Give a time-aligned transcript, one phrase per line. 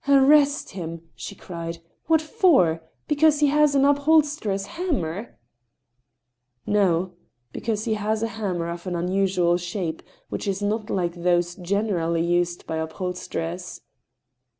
[0.07, 1.77] "Arrest him!" she cried.
[2.09, 2.81] "W^hat for?
[3.07, 5.37] Because he has an upholsterer's hammer?"
[6.19, 7.13] *' No;
[7.51, 12.25] because he has a hammer of an unusual shape, which is not like those generally
[12.25, 13.81] used by upholsterers."